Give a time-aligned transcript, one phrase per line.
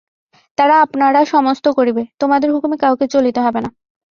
[0.57, 3.69] তারা আপনারা সমস্ত করিবে, তোমাদের হুকুমে কাউকে চলিতে হবে না।